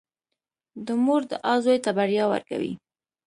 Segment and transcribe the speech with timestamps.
[0.85, 2.73] •د مور دعا زوی ته بریا ورکوي.